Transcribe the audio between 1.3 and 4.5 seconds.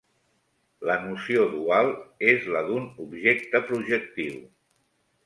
dual és la d'un objecte projectiu.